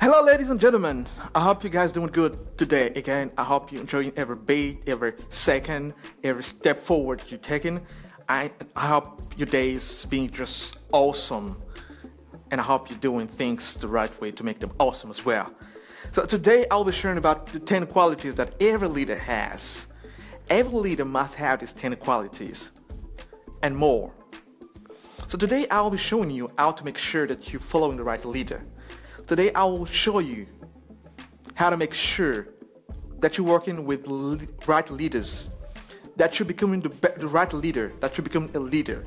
[0.00, 1.06] Hello, ladies and gentlemen.
[1.34, 2.86] I hope you guys doing good today.
[2.96, 5.92] Again, I hope you're enjoying every beat, every second,
[6.24, 7.82] every step forward you're taking.
[8.26, 11.62] I, I hope your day is being just awesome.
[12.50, 15.52] And I hope you're doing things the right way to make them awesome as well.
[16.12, 19.86] So today I'll be sharing about the 10 qualities that every leader has.
[20.48, 22.70] Every leader must have these 10 qualities
[23.62, 24.10] and more.
[25.28, 28.24] So today I'll be showing you how to make sure that you're following the right
[28.24, 28.64] leader.
[29.30, 30.44] Today I will show you
[31.54, 32.48] how to make sure
[33.20, 35.50] that you're working with le- right leaders,
[36.16, 39.04] that you're becoming the, be- the right leader, that you become a leader.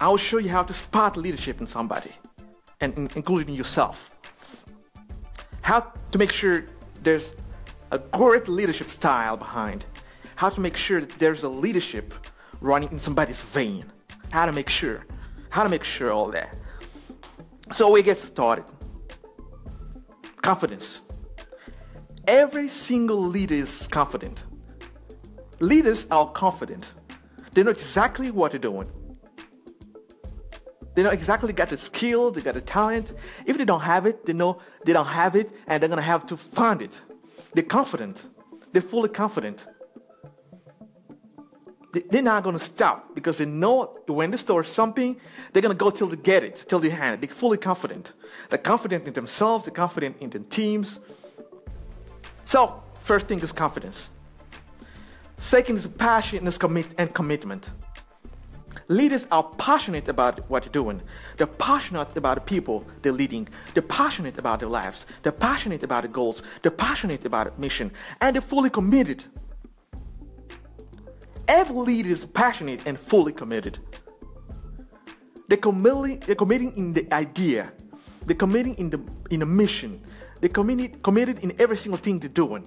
[0.00, 2.12] I will show you how to spot leadership in somebody,
[2.80, 4.10] and in- including yourself.
[5.60, 6.64] How to make sure
[7.02, 7.34] there's
[7.90, 9.84] a great leadership style behind.
[10.36, 12.14] How to make sure that there's a leadership
[12.62, 13.84] running in somebody's vein.
[14.30, 15.04] How to make sure.
[15.50, 16.56] How to make sure all that.
[17.72, 18.66] So we get started.
[20.42, 21.02] Confidence.
[22.26, 24.44] Every single leader is confident.
[25.60, 26.86] Leaders are confident.
[27.52, 28.90] They know exactly what they're doing.
[30.94, 33.12] They know exactly got the skill, they got the talent.
[33.46, 36.26] If they don't have it, they know they don't have it and they're gonna have
[36.26, 37.00] to find it.
[37.54, 38.24] They're confident.
[38.72, 39.66] They're fully confident.
[41.94, 45.16] They- They're not gonna stop because they know when they start something,
[45.52, 47.20] they're gonna go till they get it, till they hand it.
[47.26, 48.12] They're fully confident.
[48.50, 50.98] They're confident in themselves, they're confident in their teams.
[52.44, 54.08] So, first thing is confidence.
[55.40, 57.70] Second is passion and, is commit- and commitment.
[58.88, 61.00] Leaders are passionate about what they're doing.
[61.36, 63.48] They're passionate about the people they're leading.
[63.72, 65.06] They're passionate about their lives.
[65.22, 66.42] They're passionate about the goals.
[66.62, 67.92] They're passionate about the mission.
[68.20, 69.24] And they're fully committed.
[71.46, 73.78] Every leader is passionate and fully committed.
[75.48, 77.72] They're committing, they're committing in the idea.
[78.26, 79.00] They're committing in the
[79.30, 80.02] in a mission.
[80.40, 82.66] They're committed, committed in every single thing they're doing.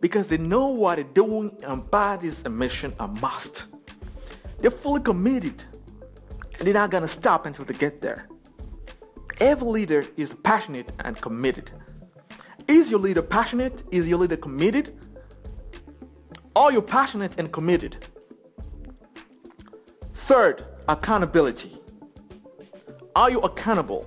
[0.00, 3.66] Because they know what they're doing and by this mission a must.
[4.60, 5.62] They're fully committed.
[6.58, 8.26] And they're not gonna stop until they get there.
[9.38, 11.70] Every leader is passionate and committed.
[12.66, 13.82] Is your leader passionate?
[13.90, 14.94] Is your leader committed?
[16.60, 17.96] Are you passionate and committed?
[20.26, 21.72] Third, accountability.
[23.16, 24.04] Are you accountable?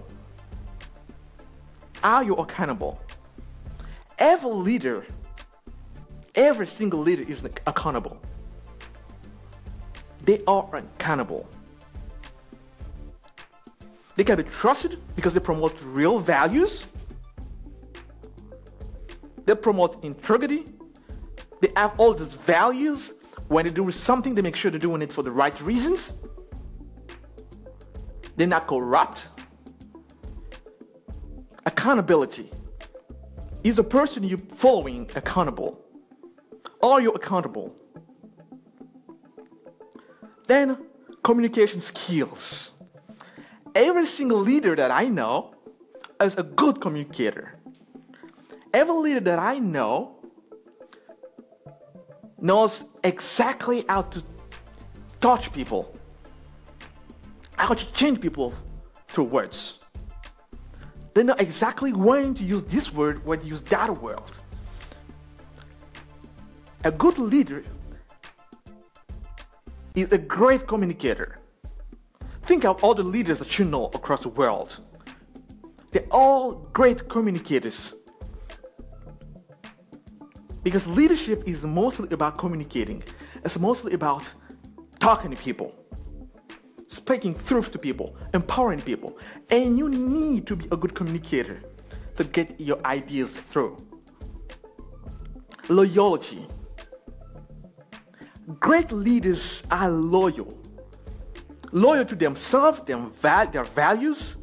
[2.04, 3.02] Are you accountable?
[4.20, 5.04] Every leader,
[6.36, 8.22] every single leader is accountable.
[10.24, 11.48] They are accountable.
[14.16, 16.84] They can be trusted because they promote real values.
[19.44, 20.66] They promote integrity.
[21.64, 23.14] They have all these values.
[23.48, 26.12] When they do something, they make sure they're doing it for the right reasons.
[28.36, 29.28] They're not corrupt.
[31.66, 32.52] Accountability.
[33.64, 35.80] Is the person you're following accountable?
[36.82, 37.74] Are you accountable?
[40.48, 40.78] Then,
[41.24, 42.74] communication skills.
[43.74, 45.56] Every single leader that I know
[46.20, 47.58] is a good communicator.
[48.74, 50.13] Every leader that I know
[52.44, 54.22] knows exactly how to
[55.22, 55.98] touch people,
[57.56, 58.54] how to change people
[59.08, 59.80] through words.
[61.14, 64.20] They know exactly when to use this word, when to use that word.
[66.84, 67.64] A good leader
[69.96, 71.40] is a great communicator.
[72.42, 74.80] Think of all the leaders that you know across the world.
[75.92, 77.94] They're all great communicators.
[80.64, 83.04] Because leadership is mostly about communicating.
[83.44, 84.24] It's mostly about
[85.00, 85.76] talking to people,
[86.88, 89.20] speaking truth to people, empowering people.
[89.50, 91.62] And you need to be a good communicator
[92.18, 93.76] to get your ideas through.
[95.68, 96.48] Loyalty.
[98.60, 100.58] Great leaders are loyal.
[101.72, 104.38] Loyal to themselves, their values,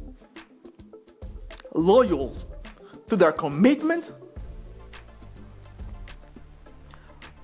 [1.73, 2.35] loyal
[3.07, 4.11] to their commitment,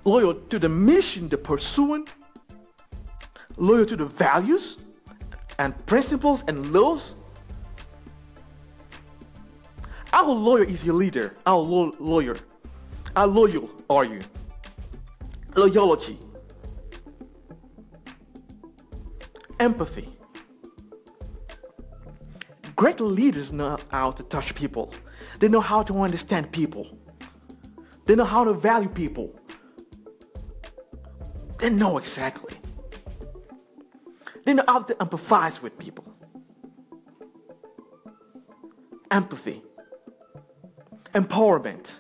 [0.08, 2.08] loyal to the mission they're pursuing,
[3.58, 4.78] loyal to the values
[5.60, 7.14] and principles and laws.
[10.12, 11.36] How loyal is your leader?
[11.46, 12.38] How lo- loyal?
[13.16, 14.22] How loyal are you?
[15.56, 16.18] Loyalty.
[19.60, 20.08] Empathy.
[22.76, 24.94] Great leaders know how to touch people.
[25.40, 26.86] They know how to understand people.
[28.06, 29.38] They know how to value people.
[31.60, 32.56] They know exactly.
[34.46, 36.06] They know how to empathize with people.
[39.12, 39.62] Empathy.
[41.14, 41.94] empowerment.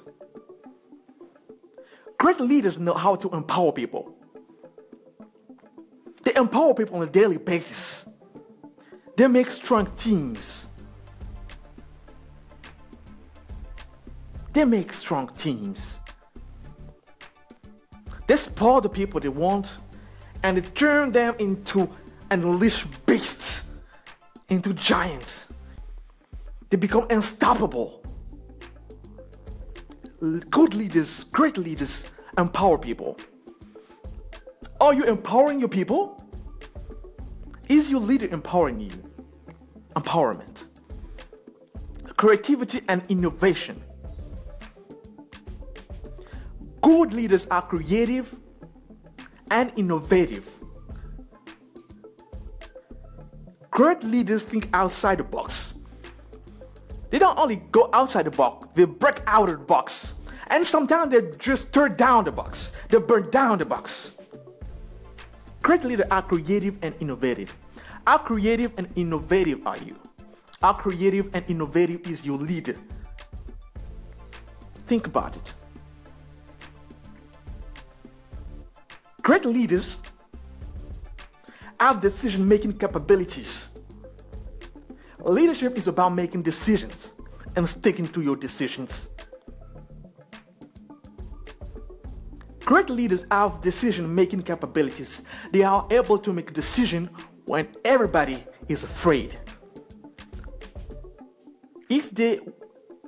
[2.19, 4.13] Great leaders know how to empower people.
[6.24, 8.06] They empower people on a daily basis.
[9.15, 10.68] They make strong teams.
[14.54, 16.00] They make strong teams.
[18.28, 19.78] They spoil the people they want
[20.44, 21.90] and they turn them into
[22.30, 23.64] unleashed beasts,
[24.50, 25.46] into giants.
[26.70, 28.04] They become unstoppable.
[30.50, 32.06] Good leaders, great leaders,
[32.38, 33.18] empower people.
[34.82, 36.22] Are you empowering your people?
[37.70, 38.92] Is your leader empowering you?
[39.96, 40.68] Empowerment,
[42.18, 43.82] creativity, and innovation.
[46.88, 48.34] Good leaders are creative
[49.51, 50.48] and innovative.
[53.69, 55.74] Great leaders think outside the box.
[57.10, 60.13] They don't only go outside the box, they break out of the box.
[60.48, 64.13] And sometimes they just tear down the box, they burn down the box.
[65.63, 67.54] Great leaders are creative and innovative.
[68.06, 69.98] How creative and innovative are you?
[70.62, 72.75] How creative and innovative is your leader?
[74.88, 75.54] Think about it.
[79.28, 79.98] Great leaders
[81.78, 83.68] have decision making capabilities.
[85.20, 87.12] Leadership is about making decisions
[87.58, 89.10] and sticking to your decisions.
[92.64, 95.24] Great leaders have decision making capabilities.
[95.52, 97.10] They are able to make a decision
[97.48, 99.38] when everybody is afraid.
[101.90, 102.40] If they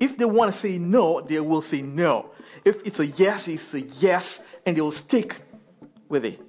[0.02, 2.32] if they want to say no, they will say no.
[2.66, 5.46] If it's a yes, it's a yes, and they will stick
[6.10, 6.42] with it.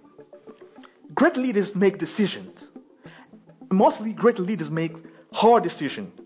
[1.14, 2.68] Great leaders make decisions.
[3.70, 4.96] Mostly, great leaders make
[5.32, 6.18] hard decisions.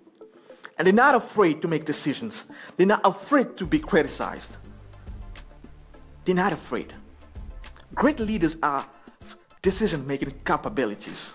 [0.78, 2.46] And they're not afraid to make decisions.
[2.76, 4.56] They're not afraid to be criticized.
[6.24, 6.94] They're not afraid.
[7.94, 8.86] Great leaders are
[9.62, 11.34] decision making capabilities.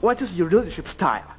[0.00, 1.34] What is your leadership style?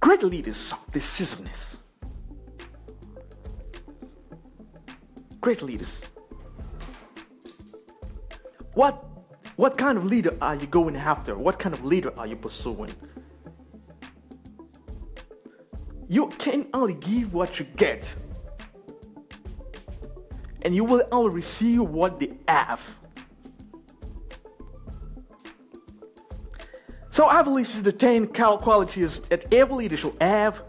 [0.00, 1.78] Great leaders are decisiveness.
[5.46, 6.00] Great leaders.
[8.74, 8.94] What,
[9.54, 11.38] what kind of leader are you going after?
[11.38, 12.92] What kind of leader are you pursuing?
[16.08, 18.10] You can only give what you get,
[20.62, 22.80] and you will only receive what they have.
[27.10, 30.60] So I've listed the 10 qualities that every leader should have.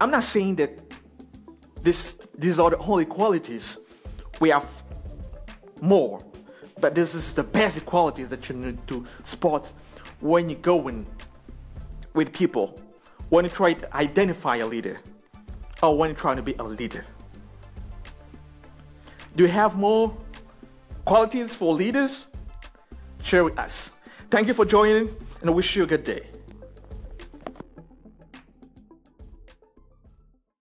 [0.00, 0.80] I'm not saying that
[1.82, 3.78] this, these are the only qualities
[4.40, 4.66] we have
[5.80, 6.20] more.
[6.80, 9.70] But this is the basic qualities that you need to spot
[10.20, 11.06] when you're going
[12.14, 12.78] with people,
[13.28, 15.00] when you try to identify a leader,
[15.82, 17.04] or when you're trying to be a leader.
[19.36, 20.16] Do you have more
[21.04, 22.26] qualities for leaders?
[23.22, 23.90] Share with us.
[24.30, 26.35] Thank you for joining and I wish you a good day.